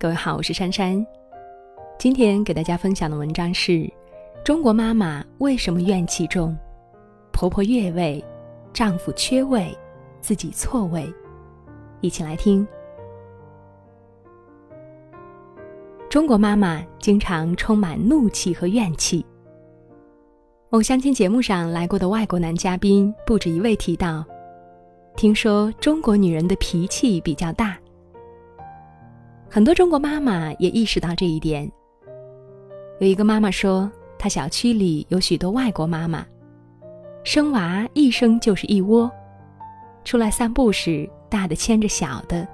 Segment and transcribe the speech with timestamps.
[0.00, 1.04] 各位好，我是珊珊。
[1.98, 3.92] 今天给大家分享的文章是：
[4.44, 6.56] 中国妈妈为什么怨气重？
[7.32, 8.24] 婆婆越位，
[8.72, 9.76] 丈夫缺位，
[10.20, 11.12] 自己错位。
[12.00, 12.64] 一起来听。
[16.08, 19.26] 中国妈妈经常充满怒气和怨气。
[20.70, 24.24] 某相亲节目上来过的外国男嘉宾不止一位提到，
[25.16, 27.76] 听说中国女人的脾气比较大。
[29.50, 31.70] 很多中国妈妈也意识到这一点。
[33.00, 36.26] 有一个妈妈说，她小区里有许多外国妈妈，
[37.24, 39.10] 生娃一生就是一窝，
[40.04, 42.46] 出来散步时，大的牵着小的，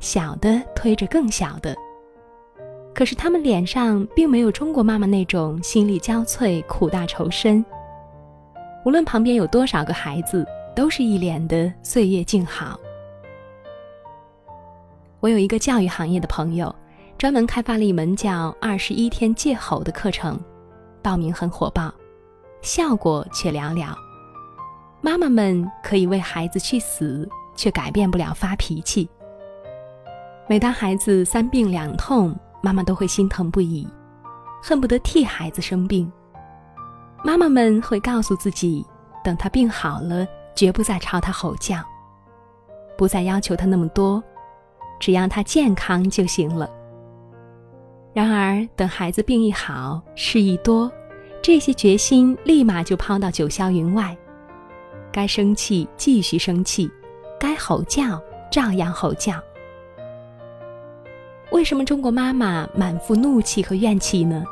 [0.00, 1.76] 小的推着更小的。
[2.94, 7.62] 可是他们脸上并没有中国妈妈那种心力交瘁、苦大仇深。
[8.86, 12.80] 无论旁边有多少个孩子，都是一脸的岁月静好。
[15.22, 16.74] 我有一个教育行业的朋友，
[17.16, 20.36] 专门开发了一门叫“二十一天戒吼”的课程，
[21.00, 21.94] 报名很火爆，
[22.60, 23.94] 效果却寥寥。
[25.00, 29.08] 妈妈们可以为孩子去死，却改变不了发脾气。
[30.48, 33.88] 每当孩子三病两痛，妈妈都会心疼不已，
[34.60, 36.12] 恨不得替孩子生病。
[37.22, 38.84] 妈妈们会告诉自己，
[39.22, 41.76] 等他病好了，绝不再朝他吼叫，
[42.98, 44.20] 不再要求他那么多。
[45.02, 46.70] 只要他健康就行了。
[48.14, 50.88] 然而，等孩子病一好，事一多，
[51.42, 54.16] 这些决心立马就抛到九霄云外。
[55.10, 56.88] 该生气继续生气，
[57.36, 59.34] 该吼叫照样吼叫。
[61.50, 64.44] 为什么中国妈妈满腹怒气和怨气呢？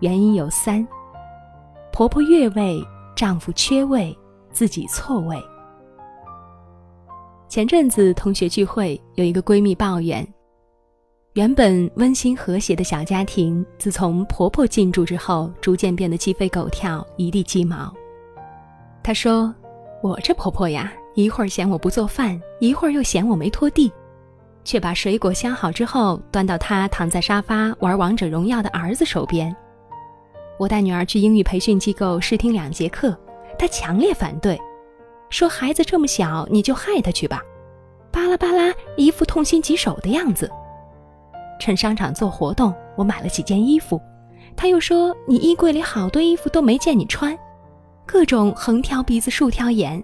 [0.00, 0.84] 原因有三：
[1.92, 4.18] 婆婆越位，丈夫缺位，
[4.50, 5.40] 自己错位。
[7.58, 10.24] 前阵子同学聚会，有一个闺蜜抱怨，
[11.32, 17.92] 原本温馨和谐的小家庭，自从婆婆进驻之后，逐渐变得鸡飞狗跳，一地鸡毛。
[19.02, 19.52] 她说
[20.04, 23.90] ：“我这婆婆呀，一会儿嫌我不做饭，一会儿又嫌我没拖地，
[24.62, 29.52] 却把水果削好之后端到她躺在沙发玩王者荣耀的儿子手边。
[30.60, 33.18] 我带女儿去英语培训机构试听两节课，
[33.58, 34.56] 她强烈反对。”
[35.30, 37.42] 说孩子这么小，你就害他去吧，
[38.10, 40.50] 巴拉巴拉，一副痛心疾首的样子。
[41.60, 44.00] 趁商场做活动，我买了几件衣服，
[44.56, 47.36] 他又说你衣柜里好多衣服都没见你穿，
[48.06, 50.02] 各种横挑鼻子竖挑眼。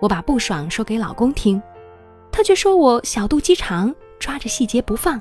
[0.00, 1.60] 我把不爽说给老公听，
[2.30, 5.20] 他却说我小肚鸡肠，抓着细节不放，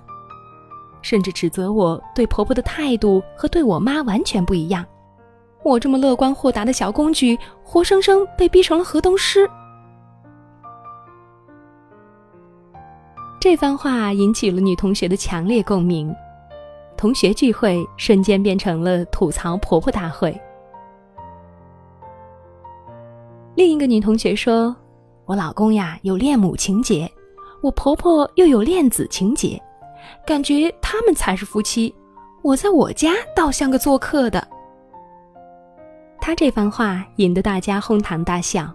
[1.01, 4.85] 甚至指责我对婆婆的态度和对我妈完全不一样。
[5.64, 9.50] 我这么乐观豁达的小公举，活生生被逼成了河东狮。
[13.40, 16.14] 这番话引起了女同学的强烈共鸣，
[16.98, 20.40] 同学聚会瞬间变成了吐槽婆婆大会。
[23.56, 24.76] 另一个女同学说
[25.26, 27.12] ：“我老公呀有恋母情节，
[27.62, 29.62] 我婆婆又有恋子情节，
[30.26, 31.94] 感觉他们才是夫妻，
[32.42, 34.48] 我在我家倒像个做客的。”
[36.24, 38.72] 他这番话引得大家哄堂大笑，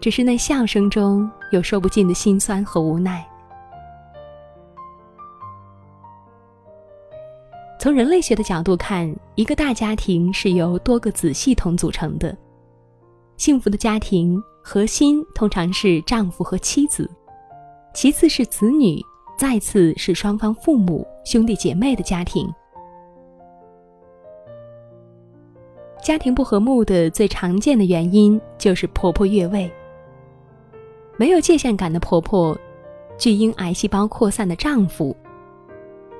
[0.00, 3.24] 只是那笑声中有说不尽的心酸和无奈。
[7.78, 12.34] 从人类学的角度看，一个大家庭是由多个子系统组成的。
[13.36, 17.08] 幸福的家庭核心通常是丈夫和妻子，
[17.92, 18.98] 其次是子女，
[19.38, 22.50] 再次是双方父母、兄弟姐妹的家庭。
[26.04, 29.72] 家庭不和睦的最常见的原因就是婆婆越位。
[31.16, 32.54] 没有界限感的婆婆，
[33.16, 35.16] 巨婴癌细胞扩散的丈夫，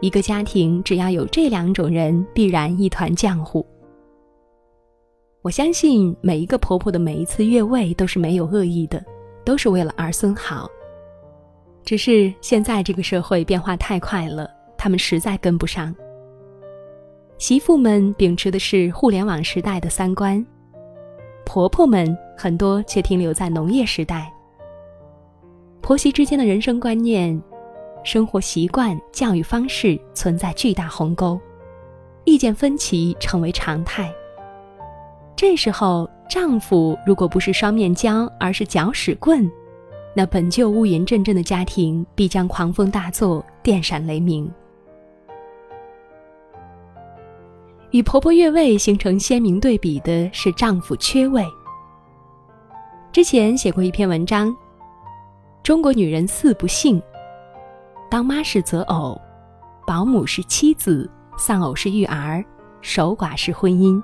[0.01, 3.65] 一个家庭只要有这两种人，必然一团浆糊。
[5.43, 9.05] 我相信每一个婆婆的每一次越位都是没有恶意的，
[9.45, 10.67] 都是为了儿孙好。
[11.85, 14.49] 只是现在这个社会变化太快了，
[14.79, 15.95] 他们实在跟不上。
[17.39, 20.45] 媳妇们秉持的是互联网时代的三观，
[21.45, 24.33] 婆婆们很多却停留在农业时代。
[25.81, 27.39] 婆媳之间的人生观念、
[28.05, 31.39] 生活习惯、教育方式存在巨大鸿沟，
[32.25, 34.11] 意见分歧成为常态。
[35.37, 39.51] 这时候，丈夫如果不是双面胶，而是搅屎棍，
[40.15, 44.51] 那本就乌云阵阵的家庭必将狂风大作，电闪雷鸣。
[47.95, 51.47] 与婆婆越位形成鲜明对比的是丈夫缺位。
[53.13, 54.49] 之前写过一篇文章，
[55.63, 57.01] 《中国女人四不幸》，
[58.11, 59.17] 当妈是择偶，
[59.87, 61.09] 保姆是妻子，
[61.39, 62.45] 丧偶是育儿，
[62.81, 64.03] 守寡是婚姻。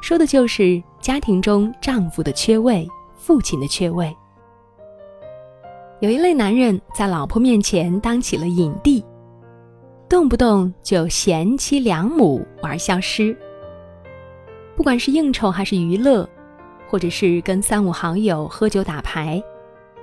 [0.00, 4.16] 说的就是家庭中丈夫的缺位，父亲的缺位。
[6.00, 9.04] 有一类男人在老婆面前当起了影帝，
[10.08, 13.36] 动不动就贤妻良母玩消失。
[14.76, 16.28] 不管是应酬还是娱乐，
[16.88, 19.42] 或者是跟三五好友喝酒打牌，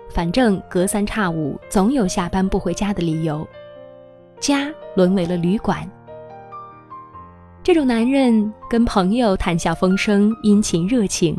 [0.09, 3.47] 反正隔三差五总有下班不回家的理由，
[4.39, 5.89] 家沦为了旅馆。
[7.63, 11.33] 这种男人跟朋友谈笑风生、殷勤热情，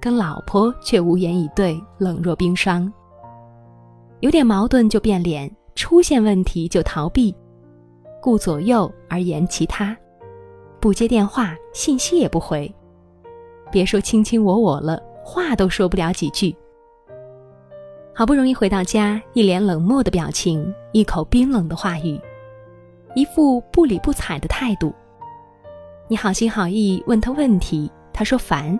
[0.00, 2.92] 跟老婆却无言以对、冷若冰霜。
[4.18, 7.32] 有点矛盾就变脸，出现问题就逃避，
[8.22, 9.96] 顾左右而言其他，
[10.78, 12.72] 不接电话，信息也不回，
[13.72, 16.54] 别说卿卿我我了，话都说不了几句。
[18.14, 22.20] 好不容易回到家，一脸冷漠的表情，一口冰冷的话语，
[23.16, 24.94] 一副不理不睬的态度。
[26.06, 28.78] 你好心好意问他问题，他说烦。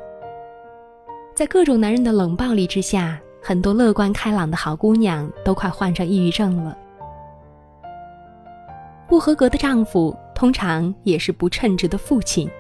[1.35, 3.21] 在各种男人的冷暴力之下。
[3.44, 6.79] 很多乐观开朗的好姑娘都快患上抑郁症了。
[9.12, 12.50] 不合格的丈夫通常也是不称职的父亲。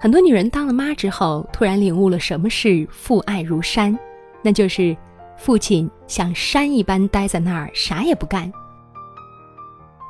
[0.00, 3.96] 很多女人当了妈之后，突然领悟了什么是父爱如山，
[4.42, 4.96] 那就是
[5.36, 8.52] 父亲像山一般待在那儿，啥也不干。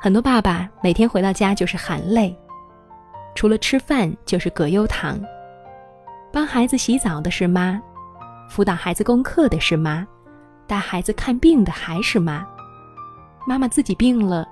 [0.01, 2.35] 很多爸爸每天回到家就是喊累，
[3.35, 5.21] 除了吃饭就是葛优躺，
[6.31, 7.79] 帮孩子洗澡的是妈。
[8.49, 10.03] 辅导孩子功课的是妈，
[10.65, 12.43] 带孩子看病的还是妈。
[13.45, 14.49] 妈妈自己病了，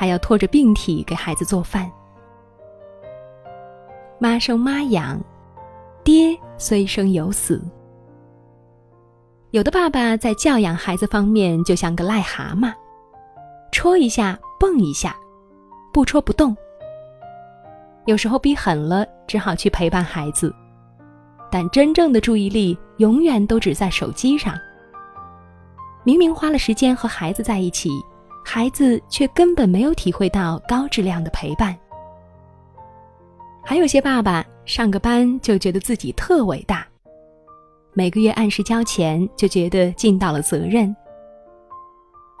[0.00, 1.92] 还要拖着病体给孩子做饭。
[4.18, 5.20] 妈生妈养，
[6.02, 7.62] 爹虽生有死。
[9.50, 12.72] 有的爸爸在教养孩子方面就像个癞蛤蟆，
[13.72, 15.14] 戳一下蹦一下，
[15.92, 16.56] 不戳不动。
[18.06, 20.50] 有时候逼狠了，只好去陪伴孩子。
[21.50, 24.54] 但真正的注意力永远都只在手机上。
[26.04, 27.90] 明明花了时间和孩子在一起，
[28.52, 31.72] 孩子却根本没有体会到高质量的陪伴。
[33.64, 36.84] 还有些爸爸上个班就觉得自己特伟大，
[37.92, 40.92] 每个月按时交钱就觉得尽到了责任。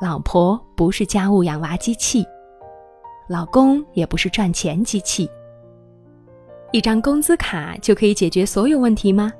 [0.00, 2.26] 老婆不是家务养娃机器，
[3.28, 5.30] 老公也不是赚钱机器。
[6.72, 9.32] 一张工资卡就可以解决所有问题吗？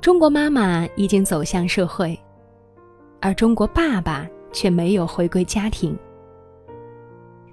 [0.00, 2.18] 中国妈妈已经走向社会，
[3.20, 5.96] 而中国爸爸却没有回归家庭。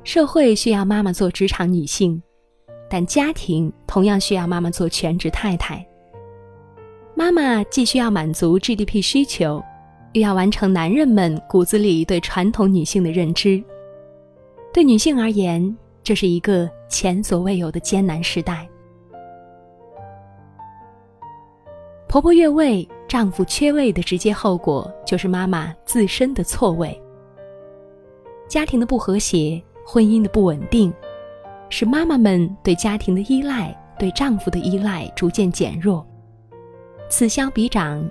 [0.03, 2.21] 社会需要妈妈做职场女性，
[2.89, 5.85] 但家庭同样需要妈妈做全职太太。
[7.15, 9.63] 妈妈既需要满足 GDP 需求，
[10.13, 13.63] 又要完成男人们骨子里对传统女性的认知。
[14.71, 18.69] 对女性而言，这是一个前所未有的艰难时代。
[22.15, 26.97] 婆婆越位，丈夫缺位的直接后果就是妈妈自身的错位。
[28.47, 30.93] 家庭的不和谐，婚姻的不稳定，
[31.69, 36.07] 使妈妈们对家庭的依赖、对丈夫的依赖逐渐减弱，
[37.09, 38.09] 此消彼长，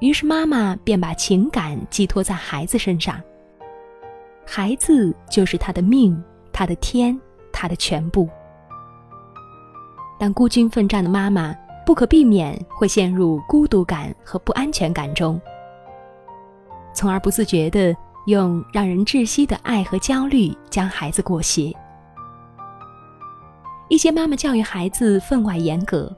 [0.00, 3.18] 于是妈妈便把情感寄托在孩子身上。
[4.44, 6.22] 孩子就是她的命。
[6.52, 7.18] 他的天，
[7.50, 8.28] 他的全部。
[10.18, 11.56] 但孤军奋战的妈妈
[11.90, 15.40] 不可避免会陷入孤独感和不安全感中，
[16.94, 17.92] 从而不自觉地
[18.26, 21.76] 用让人窒息的爱和焦虑将孩子裹挟。
[23.88, 26.16] 一些妈妈教育孩子分外严格，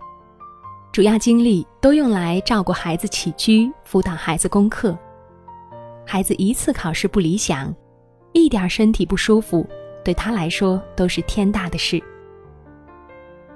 [0.92, 4.94] 主要精力都用来照顾孩子起居、辅导孩子功课。
[6.04, 7.74] 孩子一次考试不理想，
[8.32, 9.66] 一点身体不舒服。
[10.04, 11.98] 对他来说都是天大的事。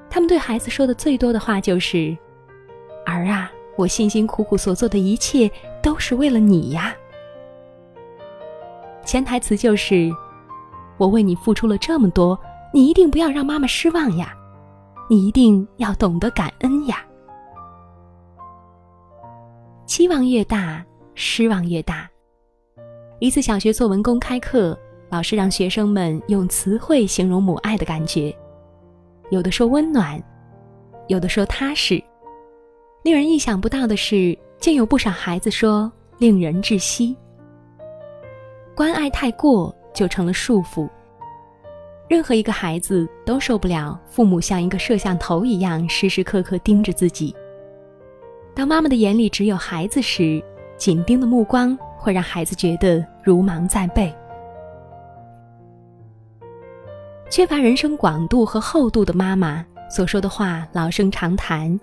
[0.09, 2.17] 他们对孩子说的最多的话就是
[3.05, 5.51] ：“儿啊，我辛辛苦苦所做的一切
[5.83, 6.95] 都是为了你呀。”
[9.05, 10.11] 潜台词就是
[10.99, 12.39] ：“我为你付出了这么多，
[12.73, 14.35] 你一定不要让妈妈失望呀，
[15.09, 17.05] 你一定要懂得感恩呀。”
[19.87, 20.85] 期望越大，
[21.15, 22.09] 失望越大。
[23.19, 24.79] 一次小学作文公开课。
[25.09, 28.37] 老师让学生们用词汇形容母爱的感觉，
[29.31, 30.23] 有的说温暖，
[31.09, 32.03] 有的说踏实。
[33.03, 37.17] 令人意想不到的是，竟有不少孩子说令人窒息。
[38.75, 40.89] 关爱太过就成了束缚。
[42.09, 47.35] 任何一个孩子都受不了父母像一个摄像头一样时时刻刻盯着自己。
[48.55, 50.43] 当妈妈的眼里只有孩子时，
[50.77, 54.15] 紧盯的目光会让孩子觉得如芒在背。
[57.29, 61.79] 缺乏人生广度和厚度的妈妈，所说的话老生常谈，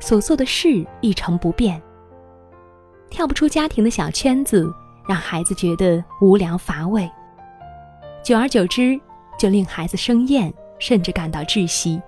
[0.00, 1.80] 所做的事一成不变，
[3.08, 4.68] 跳不出家庭的小圈子，
[5.08, 7.08] 让孩子觉得无聊乏味。
[8.24, 9.00] 久而久之，
[9.38, 12.02] 就令孩子生厌，甚至感到窒息。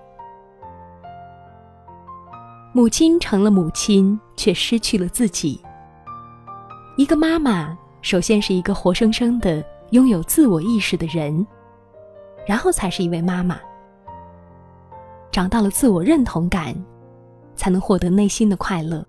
[2.73, 5.59] 母亲成了母亲，却失去了自己。
[6.97, 11.47] 一个妈妈，首先是一个活生生的拥有自我意识的人，
[12.49, 13.59] 然后才是一位妈妈。
[15.29, 16.75] 找到了自我认同感，
[17.55, 19.05] 才能获得内心的快乐。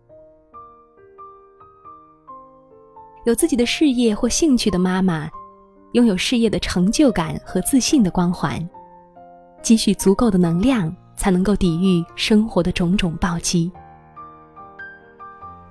[3.24, 5.30] 有自己的事业或兴趣的妈妈，
[5.92, 8.68] 拥有事业的成就感和自信的光环，
[9.62, 10.94] 积蓄足够的能量。
[11.20, 13.70] 才能够抵御生活的种种暴击。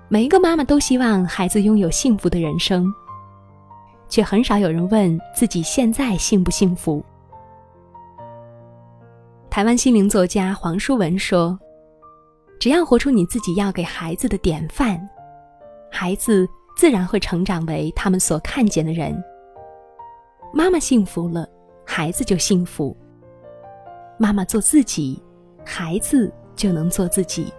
[0.08, 2.86] 每一个妈妈都希望孩子拥有幸福的人生，
[4.08, 7.04] 却很少有人问自己现在幸不幸福。
[9.50, 11.60] 台湾心灵作家黄淑文说
[12.60, 15.00] ：“只要活出你自己要给孩子的典范，
[15.92, 19.22] 孩子自然会成长为他们所看见的人。
[20.54, 21.48] 妈妈幸福了，
[21.84, 22.96] 孩子就幸福。
[24.18, 25.22] 妈妈做自己。”
[25.66, 27.54] 孩子就能做自己。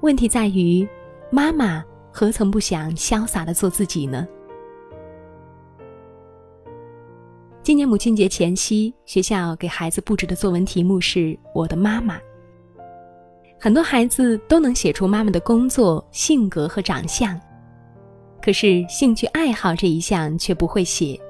[0.00, 0.88] 问题在于，
[1.30, 4.26] 妈妈何曾不想潇洒的做自己呢？
[7.62, 12.18] 今年母亲节前夕，学校给孩子布置的作文题目是“我的妈妈”。
[13.60, 17.38] 很多孩子都能写出妈妈的工作、性格和长相，
[18.40, 21.20] 可是兴趣爱好这一项却不会写。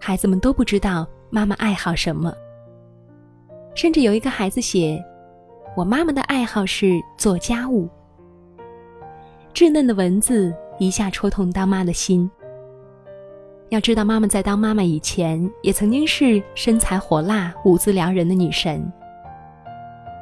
[0.00, 2.34] 孩子们都不知道妈妈爱好什么。
[3.76, 5.00] 甚至有一个孩子写
[5.76, 7.88] ：“我妈妈的爱好是做家务。”
[9.54, 12.28] 稚嫩的文字一下戳痛当妈的心。
[13.70, 18.90] 要知道，妈妈在当妈妈以前，也曾经是身材火辣、舞姿撩人的女神。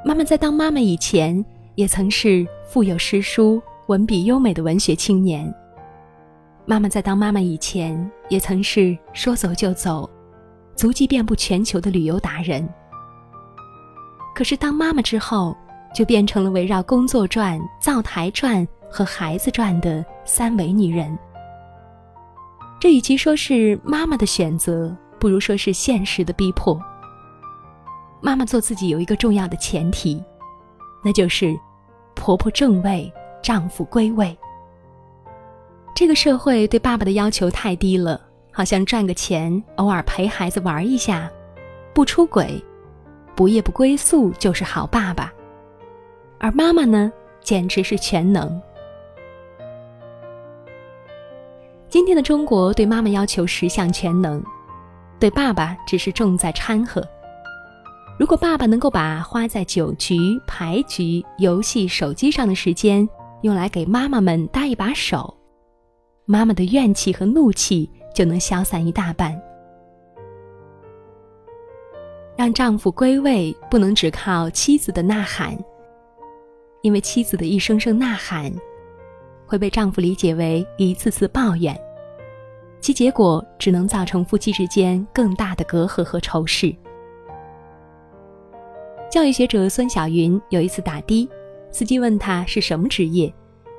[0.04, 1.44] 妈妈在当妈妈以前，
[1.76, 5.52] 也曾是腹有诗书、文笔优美的文学青年。
[6.64, 10.10] 妈妈在当妈妈以前，也曾是说走就走、
[10.74, 12.68] 足迹遍布全球的旅游达人。
[14.34, 15.56] 可是当妈妈之后，
[15.94, 21.16] 就变成了围绕工作转、灶台转和孩子转的三维女人。
[22.86, 26.80] 这与其说是妈妈的选择，不如说是现实的逼迫。
[28.20, 30.22] 妈妈做自己有一个重要的前提，
[31.02, 31.52] 那就是
[32.14, 33.12] 婆婆正位，
[33.42, 34.38] 丈夫归位。
[35.96, 38.20] 这个社会对爸爸的要求太低了，
[38.52, 41.28] 好像赚个钱，偶尔陪孩子玩一下，
[41.92, 42.64] 不出轨。
[43.34, 45.32] 不夜不归宿就是好爸爸，
[46.38, 47.12] 而妈妈呢，
[47.42, 48.62] 简直是全能。
[51.88, 54.42] 今天的中国对妈妈要求十项全能，
[55.20, 57.00] 对爸爸只是重在掺和。
[58.18, 60.16] 如果爸爸能够把花在酒局、
[60.48, 63.08] 牌局、游戏、手机上的时间
[63.42, 65.32] 用来给妈妈们搭一把手，
[66.24, 69.40] 妈妈的怨气和怒气就能消散一大半。
[72.36, 75.56] 让丈夫归位，不能只靠妻子的呐喊，
[76.82, 78.52] 因为妻子的一声声呐喊，
[79.46, 81.78] 会被丈夫理解为一次次抱怨，
[82.80, 86.74] 其结果只能造成夫妻之间更大的隔阂和仇视。
[89.10, 91.28] 教育学者孙晓云有一次打的，
[91.70, 93.32] 司机问他是什么职业，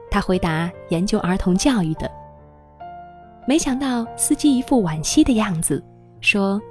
[0.09, 2.09] 他回答研究儿童教育的。
[3.47, 5.83] 没想到司机一副惋惜的样子，
[6.21, 6.61] 说：“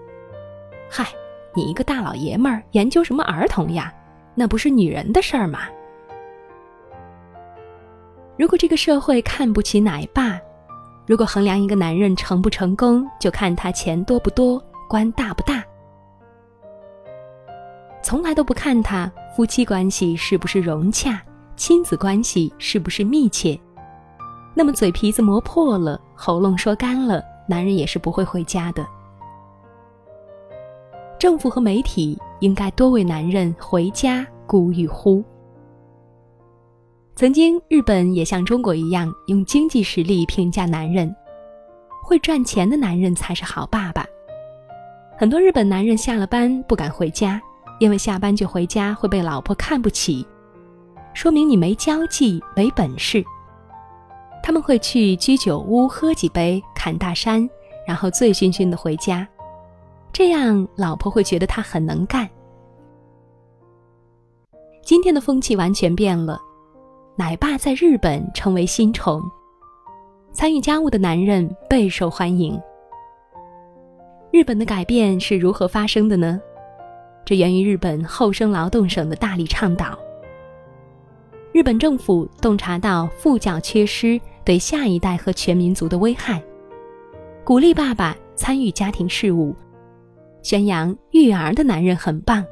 [0.91, 1.07] 嗨。”
[1.57, 3.91] 你一个大老爷们儿研究什么儿童呀？
[4.35, 5.61] 那不是女人的事儿吗？
[8.39, 10.39] 如果这个社会看不起奶爸，
[11.07, 15.65] 如果衡量一个男人成不成功就看他钱多不多、官大不大，
[18.03, 21.23] 从来都不看他夫妻关系是不是融洽、
[21.57, 23.59] 亲子关系是不是密切，
[24.55, 28.87] 那么嘴皮子磨破了、喉咙说干了，男人也是不会回家的。
[31.19, 35.25] 政府和媒体应该多为男人回家鼓与呼。
[37.19, 41.17] 曾经，日本也像中国一样用经济实力评价男人，
[42.05, 44.05] 会赚钱的男人才是好爸爸。
[45.17, 47.41] 很多日本男人下了班不敢回家，
[47.81, 50.27] 因为下班就回家会被老婆看不起，
[51.15, 53.25] 说明你没交际、没本事。
[54.43, 57.49] 他们会去居酒屋喝几杯、侃大山，
[57.87, 59.27] 然后醉醺醺的回家。
[60.13, 62.29] 这样，老婆会觉得他很能干。
[64.83, 66.39] 今天的风气完全变了，
[67.19, 69.23] 奶爸在日本成为新宠，
[70.33, 72.61] 参与家务的男人备受欢迎。
[74.31, 76.39] 日本的改变是如何发生的呢？
[77.25, 79.99] 这源于日本厚生劳动省的大力倡导。
[81.53, 86.43] 日本政府洞察到父教缺失对下一代和全民族的危害，
[87.43, 89.57] 鼓励爸爸参与家庭事务，
[90.43, 92.45] 宣扬育儿的男人很棒，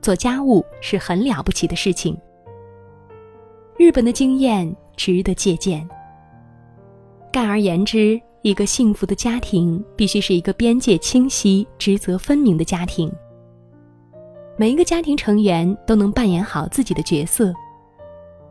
[0.00, 2.16] 做家务是很了不起的事情。
[3.78, 5.86] 日本的经验值得借鉴。
[7.30, 13.12] 概而言之，一个幸福的家庭必须是一个边界清晰、职责分明的家庭。
[14.56, 17.52] 每一个家庭成员都能扮演好自己的角色。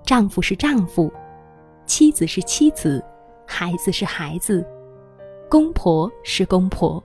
[0.04, 1.12] 丈夫是丈夫，
[1.88, 3.04] 妻子是妻子，
[3.48, 4.64] 孩子是孩子，
[5.50, 7.04] 公婆是公婆，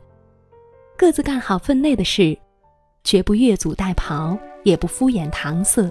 [0.98, 2.36] 各自干好分内的事，
[3.02, 5.90] 绝不越俎代庖，也不敷衍搪塞。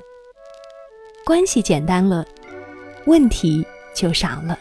[1.30, 2.26] 关系简单了，
[3.06, 4.58] 问题就少了。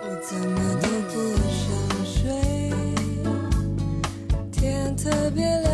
[0.00, 1.14] 我怎么都不
[1.50, 1.66] 想
[2.06, 2.30] 睡，
[4.52, 5.69] 天特别亮，